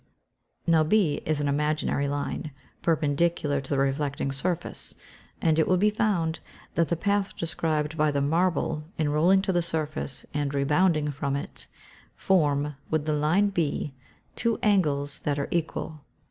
[0.65, 2.49] Now B is an imaginary line,
[2.81, 4.95] perpendicular to the reflecting surface;
[5.39, 6.39] and it will be found
[6.73, 11.35] that the path described by the marble in rolling to the surface and rebounding from
[11.35, 11.67] it,
[12.15, 13.93] form, with the line B,
[14.35, 16.01] two angles that are equal.